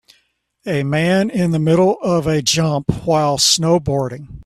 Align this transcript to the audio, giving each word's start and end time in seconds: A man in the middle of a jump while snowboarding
A 0.65 0.81
man 0.81 1.29
in 1.29 1.51
the 1.51 1.59
middle 1.59 1.97
of 2.01 2.25
a 2.25 2.41
jump 2.41 3.05
while 3.05 3.37
snowboarding 3.37 4.39